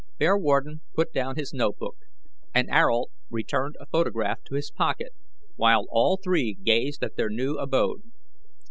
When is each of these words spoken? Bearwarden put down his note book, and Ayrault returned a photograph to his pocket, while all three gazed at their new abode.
Bearwarden 0.17 0.81
put 0.95 1.13
down 1.13 1.35
his 1.35 1.53
note 1.53 1.77
book, 1.77 1.95
and 2.55 2.67
Ayrault 2.71 3.11
returned 3.29 3.75
a 3.79 3.85
photograph 3.85 4.41
to 4.45 4.55
his 4.55 4.71
pocket, 4.71 5.13
while 5.57 5.85
all 5.91 6.17
three 6.17 6.55
gazed 6.55 7.03
at 7.03 7.17
their 7.17 7.29
new 7.29 7.53
abode. 7.59 8.01